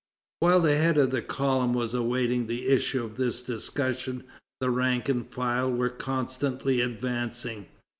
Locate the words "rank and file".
4.71-5.71